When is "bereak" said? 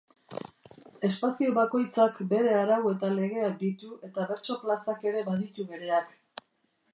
5.75-6.19